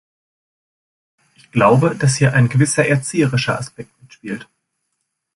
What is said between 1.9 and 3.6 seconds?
dass hier ein gewisser erzieherischer